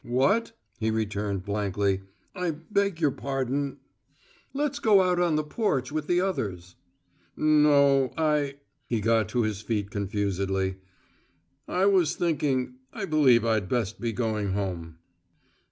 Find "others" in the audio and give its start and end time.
6.21-6.73